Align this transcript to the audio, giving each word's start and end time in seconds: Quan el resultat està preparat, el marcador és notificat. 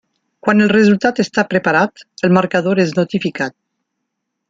Quan 0.45 0.63
el 0.67 0.71
resultat 0.71 1.21
està 1.25 1.43
preparat, 1.53 2.07
el 2.29 2.33
marcador 2.41 2.85
és 2.87 2.95
notificat. 3.01 3.59